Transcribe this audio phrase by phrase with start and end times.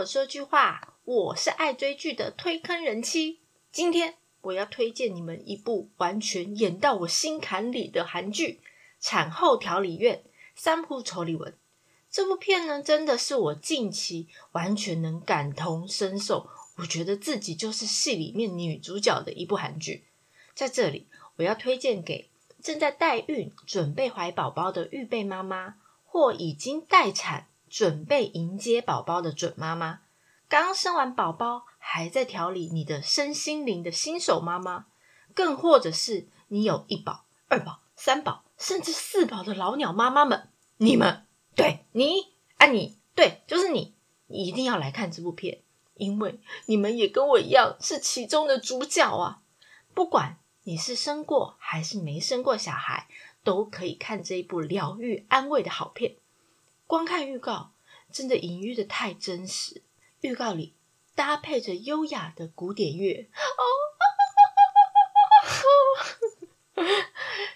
[0.00, 3.40] 我说句话，我是爱追剧的推坑人妻。
[3.70, 8.60] 今天我要推荐你们一部完全演到我心坎里的韩剧
[8.98, 10.22] 《产后调理院》
[10.54, 11.54] 三部丑李文。
[12.10, 20.06] 这部片呢，真的是我近期完全能感同身受，我觉得自己就是戏里面女主角的一部韩剧。
[20.54, 22.30] 在这里，我要推荐给
[22.62, 25.74] 正在代孕、准备怀宝宝的预备妈妈，
[26.06, 30.00] 或已经待产、准备迎接宝宝的准妈妈，
[30.48, 34.86] 刚生完宝宝还在调理你的身心灵的新手妈妈，
[35.32, 41.24] 更或者是你有一宝、二宝、三宝，甚至四宝的老鸟妈妈们，你们。
[41.54, 43.94] 对你啊，你对，就是你，
[44.26, 45.62] 你一定要来看这部片，
[45.94, 49.42] 因为你们也跟我一样是其中的主角啊！
[49.94, 53.08] 不管你是生过还是没生过小孩，
[53.44, 56.16] 都可以看这一部疗愈安慰的好片。
[56.90, 57.70] 光看预告，
[58.10, 59.84] 真的隐喻的太真实。
[60.22, 60.74] 预告里
[61.14, 63.62] 搭配着优雅的古典乐，哦，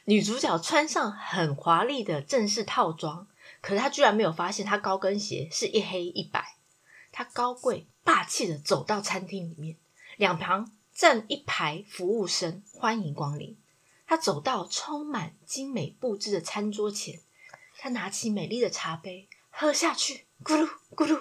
[0.05, 3.27] 女主角穿上很华丽的正式套装。
[3.61, 6.55] 可是他居然没有发现，她高跟鞋是一黑一白。
[7.11, 9.77] 她高贵霸气的走到餐厅里面，
[10.17, 13.59] 两旁站一排服务生欢迎光临。
[14.07, 17.21] 她走到充满精美布置的餐桌前，
[17.85, 21.21] 他拿起美丽的茶杯喝下去，咕噜咕噜。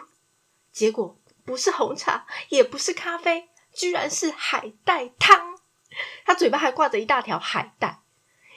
[0.72, 5.60] 结果不是红茶，也不是咖啡，居然是海带汤。
[6.24, 8.00] 他嘴巴还挂着一大条海带。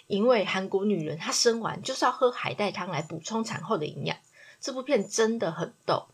[0.06, 4.16] 因为韩国女人她生完就是要喝海带汤来补充产后的营养。
[4.60, 6.06] 这部片真的很逗，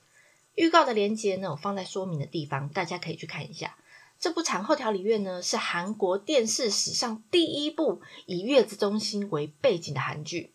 [0.54, 3.76] 预告的链接呢我放在说明的地方，大家可以去看一下。
[4.18, 10.54] 这部产后调理院呢是韩国电视史上第一部以月子中心为背景的韩剧，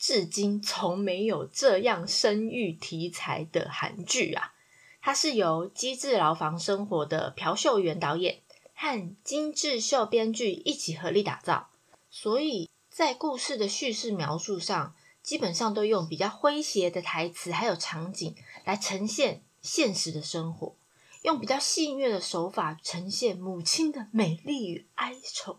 [0.00, 4.54] 至今从没有这样生育题材的韩剧啊！
[5.02, 8.40] 它是由机智牢房生活的朴秀元导演
[8.74, 11.68] 和金智秀编剧一起合力打造。
[12.10, 18.34] 所以在故事的叙事描述上，基本上都用比较诙谐的台词还有场景
[18.64, 20.74] 来呈现现实的生活，
[21.20, 25.58] 用比较戏谑的手法呈现母亲的美丽与哀愁。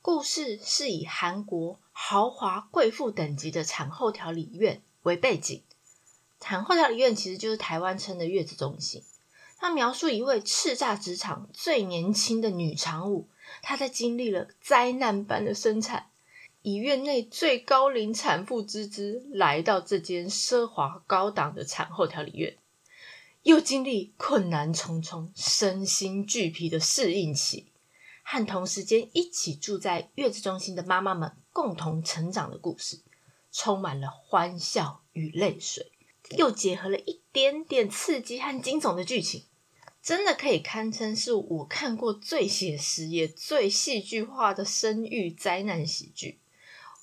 [0.00, 5.62] 故事是以韩国豪华贵妇等级的产后调理院为背景，
[6.38, 9.02] 产后调理院其实就是台湾称的月子中心。
[9.56, 13.28] 它描述一位叱咤职场最年轻的女常务。
[13.62, 16.10] 她在经历了灾难般的生产，
[16.60, 22.58] 以院内最高龄产妇之姿来到这间奢华高档的产后调理院，
[23.42, 27.66] 又经历困难重重、身心俱疲的适应期，
[28.28, 33.00] 和同时间一起住在月子中心的妈妈们共同成长的故事，
[33.52, 35.92] 充满了欢笑与泪水，
[36.36, 39.44] 又结合了一点点刺激和惊悚的剧情。
[40.02, 46.40] 真的可以堪称是我看过最写实也最戏剧化的生育灾难喜剧。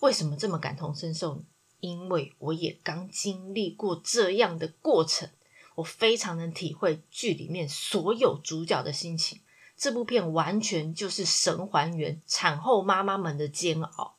[0.01, 1.44] 为什么这么感同身受呢？
[1.79, 5.29] 因为我也刚经历过这样的过程，
[5.75, 9.39] 我非常能体会剧里面所有主角的心情。
[9.78, 14.16] 这部片完全就是神还原产后妈妈们的煎熬。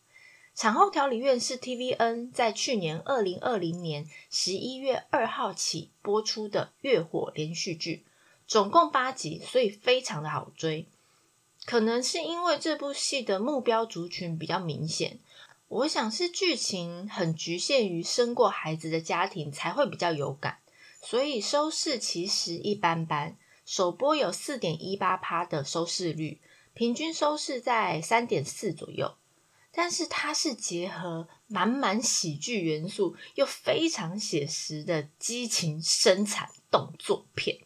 [0.54, 8.04] 产后调理院是 TVN 在去年二零二零年十一月二号起播出的月火连续剧。
[8.47, 10.87] 总共八集，所以非常的好追。
[11.64, 15.19] 可能是因为这部戏的目标族群比较明显，
[15.69, 20.59] 我想是剧情很局限于生过孩子的家庭才会比较有感，
[21.00, 23.37] 所以收视其实一般般。
[23.64, 26.41] 首播有四点一八趴的收视率，
[26.75, 29.14] 平均收视在三点四左右。
[29.76, 37.58] 但是它是结合满满喜剧元素，又非常写实的激情生产动作片。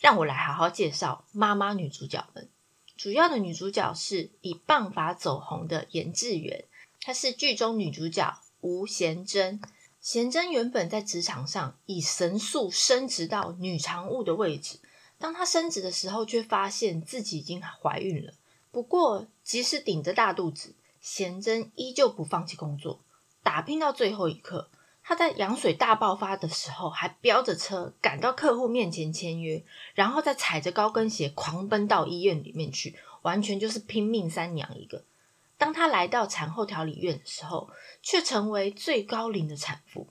[0.00, 2.48] 让我来好好介绍妈妈女主角们。
[2.96, 6.64] 主要的女主角是以棒法走红的严志源，
[7.00, 9.60] 她是剧中女主角吴贤珍。
[10.00, 14.78] 贤珍原本在职场上以神速升职到女常务的位置，
[15.22, 18.32] 当她升职的时候，却发现自己已经怀孕了。
[18.72, 22.98] 不过，即使顶着大肚子，贤珍依旧不放弃工作，
[23.40, 24.68] 打拼到最后一刻。
[25.04, 29.64] 她在羊水大爆发的时候，还飙着车赶到客户面前签约，
[29.94, 35.04] 然后再踩着高跟鞋狂奔到医院里面去，完全就是拼命三娘一个。
[35.56, 37.70] 当她来到产后调理院的时候，
[38.02, 40.08] 却成为最高龄的产妇。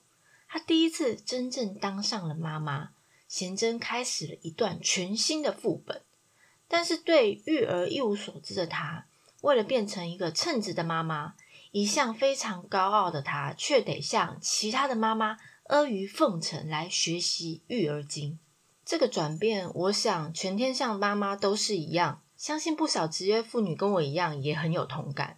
[0.47, 2.91] 她第一次真正当上了妈妈，
[3.31, 6.01] 贤珍开始了一段全新的副本。
[6.67, 9.05] 但是对育儿一无所知的她，
[9.39, 11.35] 为了变成一个称职的妈妈。
[11.71, 15.37] 一向非常高傲的她，却得向其他的妈妈
[15.67, 18.37] 阿谀奉承来学习育儿经。
[18.83, 25.37] 这个转变，我想全天下妈妈都是一样，相信不少职业妇女跟我一样也很有同感。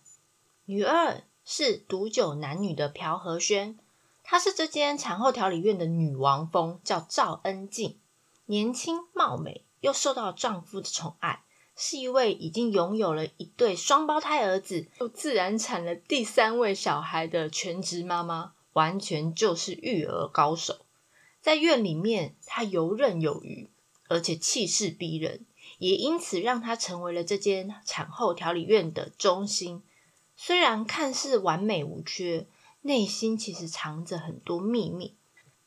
[0.66, 3.78] 女二是独酒男女的朴和轩，
[4.24, 8.00] 她是这间产后调理院的女王蜂，叫赵恩静，
[8.46, 11.44] 年轻貌美，又受到丈夫的宠爱。
[11.76, 20.86] 是一位已经拥有了一对双胞胎儿子，又自然产了第三位小孩的全职妈妈，完全就是育儿高手。
[21.42, 23.72] 在院里面，她游刃有余，
[24.08, 25.46] 而且气势逼人，
[25.80, 29.82] 也因此让她成为了这间产后调理院的中心。
[30.36, 32.46] 虽然看似完美无缺，
[32.84, 35.18] 内心其实藏着很多秘密。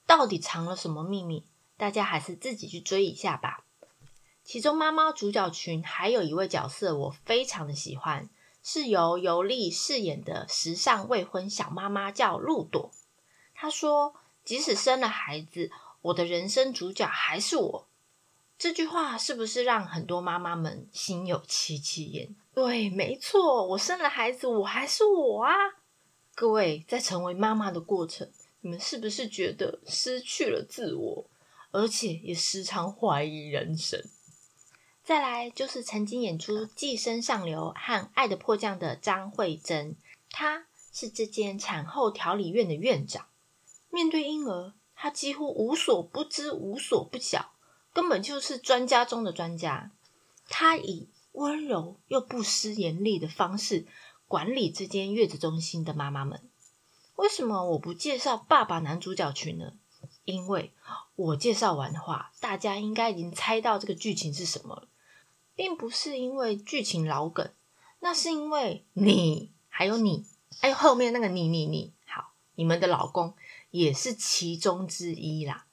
[0.06, 1.44] 到底藏了什么秘密？
[1.76, 3.64] 大家还是自己去追一下吧。
[4.44, 8.30] 其中妈妈主角群还有一位角色我非常的喜欢，
[8.62, 12.92] 是由尤莉饰演的时尚未婚小妈妈，叫露朵。
[13.54, 14.14] 她说
[14.44, 15.70] ：“即使生了孩子，
[16.02, 17.88] 我的人生主角还是我。”
[18.56, 22.34] 这句话是不是让很多妈妈们心有戚戚焉？
[22.54, 25.52] 对，没错，我生了孩子，我还是我啊！
[26.36, 28.30] 各位在成为妈妈的过程，
[28.60, 31.30] 你们是不是觉得失去了自我，
[31.70, 34.04] 而且也时常怀疑人生？
[35.02, 39.96] 再来就是曾经演出《寄生上流》和《爱的迫降》的张慧珍，
[40.30, 43.28] 她是这间产后调理院的院长。
[43.88, 47.52] 面对婴儿，她几乎无所不知、无所不晓，
[47.94, 49.90] 根本就是专家中的专家。
[50.50, 53.86] 她以温柔又不失严厉的方式
[54.28, 56.42] 管理这间月子中心的妈妈们。
[57.16, 59.72] 为什么我不介绍爸爸男主角群呢？
[60.24, 60.72] 因为
[61.14, 64.88] 我介绍完的话，大家应该已经猜到这个剧情是什么了。
[65.54, 67.50] 并不是因为剧情老梗，
[68.00, 70.26] 那是因为你还有你，
[70.60, 73.34] 还有后面那个你你你，好，你们的老公
[73.70, 75.64] 也是其中之一啦。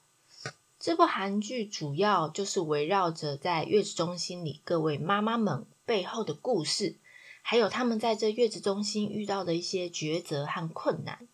[0.80, 6.96] 这部韩剧主要就是围绕着在月子中心里各位妈妈们背后的故事，
[7.46, 11.28] 还有他们在这月子中心遇到的一些抉择和困难。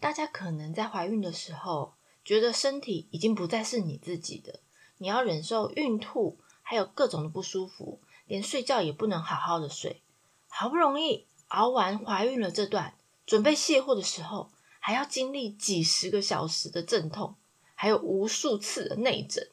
[0.00, 1.94] 大家可能在怀孕的时候，
[2.24, 4.58] 觉得身体已经不再是你自己的，
[4.98, 6.38] 你要忍受孕吐。
[6.68, 10.02] 还有各种的不舒服，连睡觉也不能好好的睡。
[10.48, 12.94] 好不容易熬完怀孕了这段，
[13.24, 14.50] 准备卸货的时候，
[14.80, 17.36] 还要经历几十个小时的阵痛，
[17.76, 19.48] 还有无数次的内诊。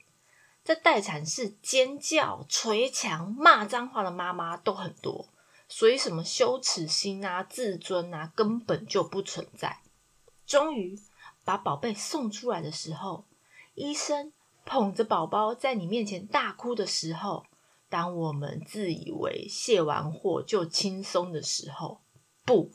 [0.63, 5.29] 在待产室尖叫、捶墙、骂脏话的妈妈都很多，
[5.75, 9.79] 所以什么羞耻心啊、自尊啊，根本就不存在。
[10.45, 10.99] 终于
[11.43, 13.25] 把宝贝送出来的时候，
[13.73, 14.31] 医生。
[14.65, 17.45] 捧着宝宝在你面前大哭的时候，
[17.89, 22.01] 当我们自以为卸完货就轻松的时候，
[22.45, 22.71] 不，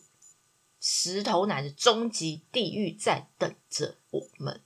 [0.81, 4.61] 石头奶的终极地狱在等着我们。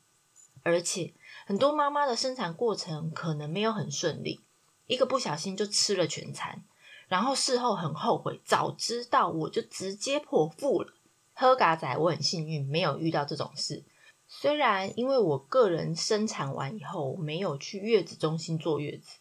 [0.64, 1.14] 而且
[1.46, 4.40] 很多妈妈的生产过程可能没有很顺利，
[4.86, 6.64] 一个不小心就吃了全餐，
[7.12, 10.94] 然后事后很后悔，早知道我就直接剖腹了。
[11.34, 13.84] 喝嘎仔，我很幸运，没有遇到这种事。
[14.26, 19.18] 虽然因为我个人生产完以后没有去月子中心坐月子，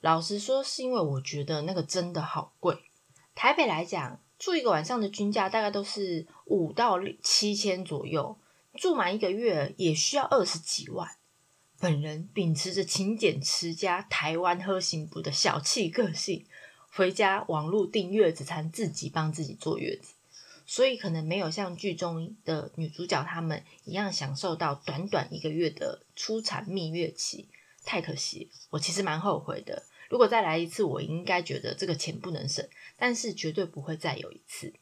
[0.00, 2.78] 老实说是因为我觉得那个真的好贵。
[3.34, 8.38] 台北来讲，住一个晚上的均价大概都是五到七千左右，
[8.76, 11.10] 住满一个月也需要二十几万。
[11.78, 16.46] 本人秉持着勤俭持家、台湾喝行不的小气个性，
[16.96, 20.14] 回家网络订月子餐，自己帮自己坐月子。
[20.64, 27.48] 所以可能没有像剧中的女主角她们一样享受到短短一个月的出产蜜月期，
[27.84, 28.48] 太可惜。
[28.70, 29.82] 我其实蛮后悔的。
[30.08, 34.72] 如果再来一次，我应该觉得这个钱不能省，但是绝对不会再有一次。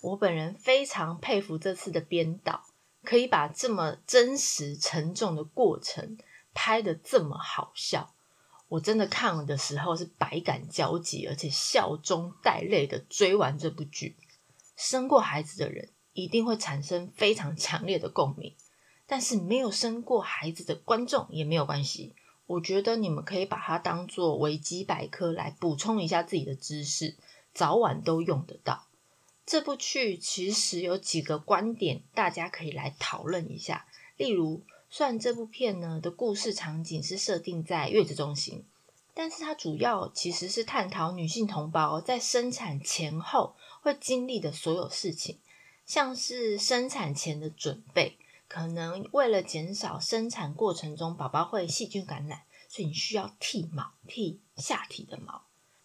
[0.00, 2.64] 我本人非常佩服这次的编导，
[3.04, 6.18] 可以把这么真实沉重的过程
[6.52, 8.12] 拍得这么好笑。
[8.68, 14.16] 我真的看的时候是百感交集，而且笑中带泪的追完这部剧。
[14.76, 18.54] 生过孩子的人一定会产生非常强烈的共鸣，
[19.06, 22.14] 但是没有生过孩子的观众也没有关系。
[22.46, 27.16] 我觉得你们可以把它当做维基百科来补充一下自己的知识，
[27.52, 28.86] 早晚都用得到。
[29.44, 33.86] 这部剧其实有几个观点，大家可以来讨论一下。
[34.16, 38.64] 例如，虽然这部片呢的故事场景是设定在月子中心，
[39.14, 43.54] 但是它主要其实是探讨女性同胞在生产前后。
[43.80, 45.38] 会经历的所有事情，
[45.86, 48.18] 像是生产前的准备，
[48.48, 55.42] 可能为了减少生产过程中宝宝会细菌感染，所以你需要剃毛，剃下体的毛；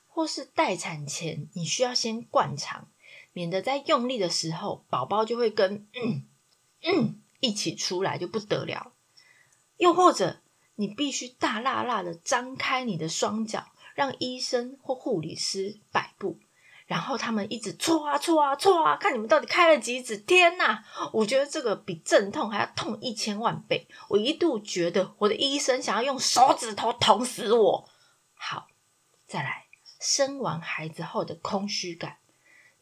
[0.10, 2.90] 或是待产前，你需要先灌肠，
[3.32, 6.26] 免得在用力的时候，宝宝就会跟 嗯
[6.82, 8.92] 嗯一起出来就不得了；
[9.78, 10.42] 又或者
[10.76, 13.66] 你必须大辣辣的张开你的双脚，
[13.96, 16.40] 让医生或护理师摆布，
[16.88, 20.18] 然后他们一直戳啊戳啊戳啊，看你们到底开了几指。
[20.18, 23.88] 天哪，我觉得这个比阵痛还要痛一千万倍。
[24.10, 27.90] 我一度觉得我的医生想要用手指头捅死我。
[28.34, 28.68] 好，
[29.28, 29.66] 再来，
[30.00, 32.18] 生完孩子后的空虚感。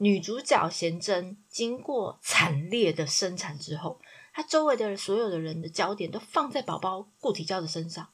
[0.03, 4.01] 女主角贤贞经过惨烈的生产之后，
[4.34, 8.10] 她周围的所有的人的焦点都放在宝宝固体胶的身上，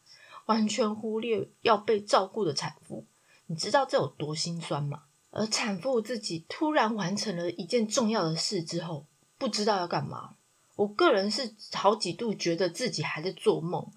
[0.48, 3.06] 完全忽略要被照顾的产妇。
[3.46, 5.04] 你知道这有多心酸吗？
[5.32, 9.06] 而产妇自己突然完成了一件重要的事之后，
[9.38, 10.36] 不知道要干嘛。
[10.76, 13.90] 我个人是好几度觉得自己还在做梦，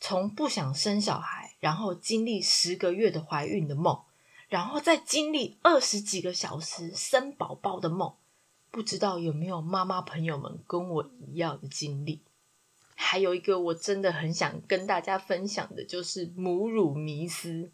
[0.00, 4.00] 从不想生小孩，然后经历十个月的怀孕的梦。
[4.48, 8.14] 然后再经历二十几个小时生宝宝的梦，
[8.70, 12.22] 不知道有没有妈妈朋友们跟我一样的经历？
[12.94, 17.70] 还有一个我真的很想跟大家分享的，就是母乳迷思。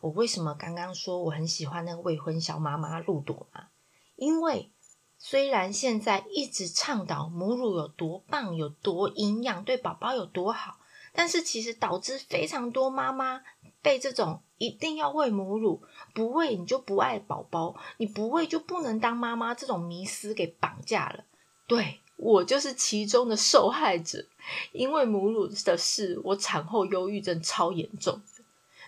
[0.00, 3.70] 我为什么刚刚说我很喜欢那个未婚小妈妈露朵啊？
[4.16, 4.70] 因为
[5.18, 10.77] 虽然现在一直倡导母乳有多棒、有多营养、对宝宝有多好，
[11.12, 13.42] 但是其实导致非常多妈妈
[13.82, 14.42] 被这种。
[14.58, 15.80] 一定要喂母乳，
[16.12, 21.22] 不喂你就不爱宝宝，你不喂就不能当妈妈，这种迷思给绑架了。
[21.68, 24.26] 对我就是其中的受害者，
[24.72, 28.20] 因为母乳的事，我产后忧郁症超严重，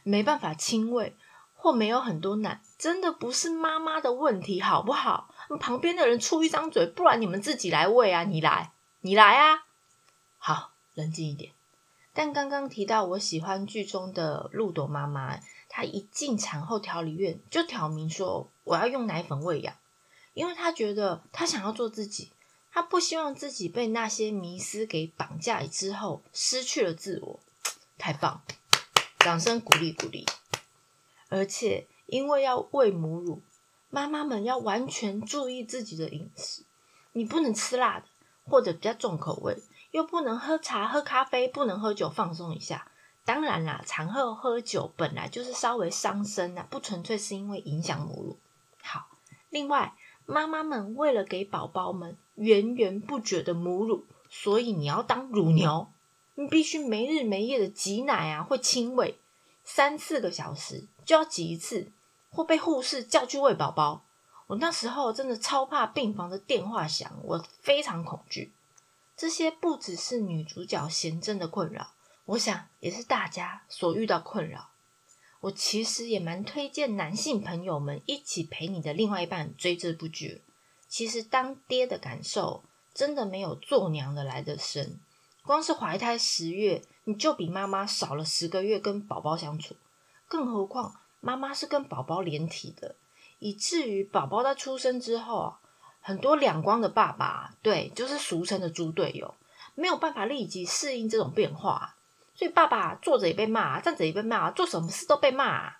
[0.03, 1.15] 没办法亲喂
[1.55, 5.33] 或没有很多奶，真的不是妈妈的问题，好不好？
[5.61, 8.73] 旁边的人出一张嘴，不然你们自己来喂啊，你来，
[9.03, 9.63] 你来啊！
[10.37, 11.53] 好，冷静一点。
[12.23, 15.41] 但刚刚提到我喜欢剧中的露朵妈妈。
[15.71, 19.75] 她一进产后调理院，就挑明说我要用奶粉喂养，
[20.35, 22.31] 因为她觉得她想要做自己，
[22.71, 27.41] 她不希望自己被那些迷思给绑架之后失去了自我。
[27.97, 28.43] 太棒，
[29.21, 30.27] 掌声鼓励鼓励。
[31.31, 33.43] 而且因为要喂母乳，
[33.89, 36.65] 妈妈们要完全注意自己的饮食，
[37.13, 38.05] 你不能吃辣的
[38.45, 39.57] 或者比较重口味，
[39.91, 42.87] 又不能喝茶喝咖啡，不能喝酒放松一下。
[43.25, 48.39] 当然啦，产后喝酒本来就是稍微伤身的，不纯粹是因为影响母乳。
[48.83, 49.07] 好，
[49.51, 49.95] 另外
[50.27, 55.89] 妈妈们为了给宝宝们源源不绝的母乳，所以你要当乳牛，
[56.35, 59.19] 你必须没日没夜的挤奶啊，会亲喂，
[59.65, 61.93] 三四个小时就要挤一次，
[62.31, 64.03] 或被护士叫去喂宝宝。
[64.47, 68.51] 我那时候真的超怕病房的电话响，我非常恐惧。
[69.21, 71.93] 这些不只是女主角贤真的困扰。
[72.25, 74.71] 我想也是大家所遇到困扰。
[75.41, 80.41] 我其实也蛮推荐男性朋友们一起陪你的另外一半追这部剧。
[80.89, 84.99] 其实当爹的感受真的没有做娘的来的深。
[85.45, 89.77] 光是怀胎十月，你就比妈妈少了十个月跟宝宝相处。
[90.27, 92.97] 更何况妈妈是跟宝宝连体的，
[93.39, 95.61] 以至于宝宝在出生之后啊，
[96.01, 99.35] 很多两光的爸爸，对，就是俗称的猪队友，
[99.75, 101.97] 没有办法立即适应这种变化。
[102.35, 105.75] 所以爸爸坐着也被骂，站着也被骂，做什么事都被骂。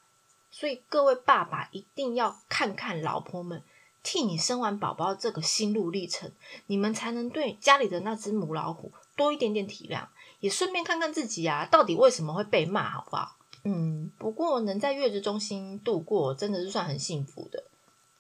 [0.51, 3.63] 所以各位爸爸一定要看看老婆们
[4.03, 6.31] 替你生完宝宝这个心路历程，
[6.67, 10.07] 你们才能对家里的那只母老虎多一点点体谅，
[10.41, 13.37] 也顺便看看自己啊，到底为什么会被骂，好不好？
[13.63, 17.65] 嗯，不过能在月子中心度过，真的是算很幸福的。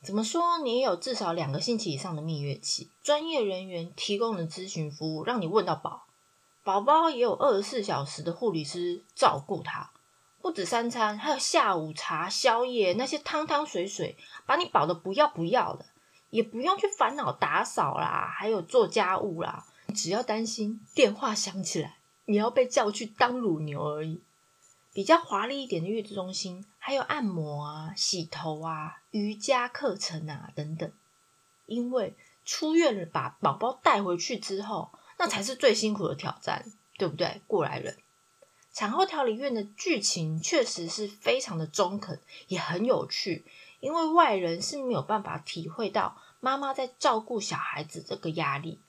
[0.03, 0.59] 怎么说？
[0.65, 6.07] 你有至少两个星期以上的蜜月期，专业人员提供的咨询服务，让你问到饱。
[6.65, 9.91] 宝宝也有二十四小时的护理师照顾他，
[10.41, 14.17] 不止三餐，还有下午茶、宵夜那些汤汤水水，
[14.47, 15.85] 把你饱的不要不要的，
[16.31, 24.23] 也不用去烦恼打扫啦，还有做家务啦，只要担心电话响起来，你要被叫去当乳牛而已。
[24.93, 30.91] 比较华丽一点的月子中心，还有按摩啊、洗头啊、瑜伽课程啊等等。
[31.67, 34.91] 因为出院了，把宝宝带回去之后。
[35.23, 36.65] 那才是最辛苦的挑战，
[36.97, 37.43] 对不对？
[37.47, 37.95] 过来人，
[38.73, 42.19] 产后调理院的剧情确实是非常的中肯，
[42.49, 43.45] 也很有趣。
[43.81, 48.81] 因为外人是没有办法体会到妈妈在照顾小孩子这个压力，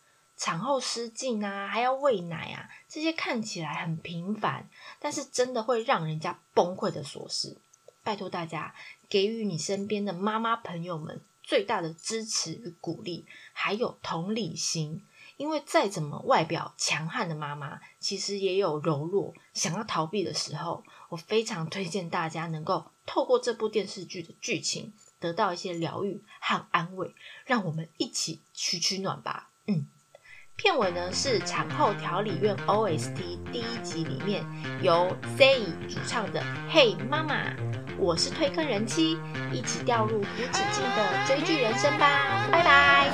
[0.41, 4.67] 产后失禁啊，还要喂奶啊，这些看起来很平凡，
[4.99, 7.55] 但是真的会让人家崩溃的琐事。
[8.01, 8.73] 拜托大家，
[9.07, 15.05] 给予你身边的妈妈朋友们最大的支持与鼓励，还有同理心。
[15.37, 20.83] 因为再怎么外表强悍的妈妈，其实也有柔弱、想要逃避的时候。
[21.09, 27.13] 我非常推荐大家能够透过这部电视剧的剧情，得到一些疗愈和安慰。
[27.45, 29.51] 让我们一起取取暖吧。
[29.67, 29.85] 嗯，
[30.61, 33.15] 片尾呢是产后调理院 OST
[33.51, 34.45] 第一集里面
[34.79, 36.39] 由 Say 主唱的
[36.69, 37.33] 《嘿妈妈》，
[37.97, 39.17] 我是推坑人妻，
[39.51, 43.07] 一起掉入无止境的追剧人生吧，拜拜。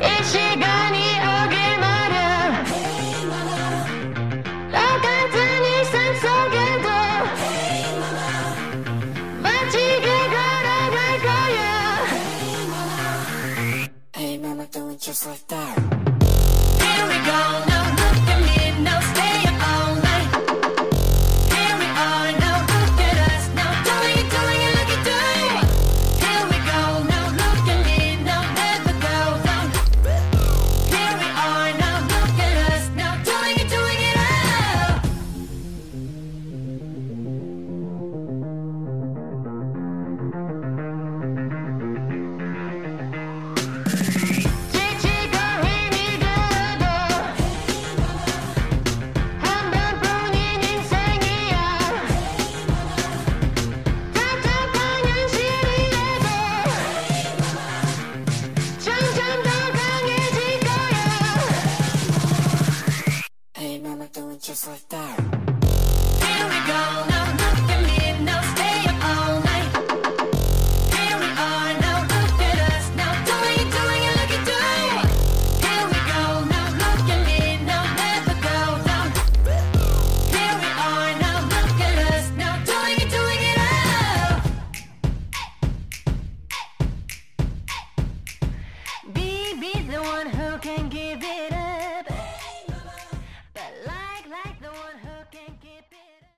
[0.00, 1.01] 一起跟你
[66.24, 67.21] Here we go.